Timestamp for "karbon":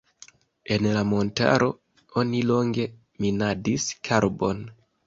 4.11-4.69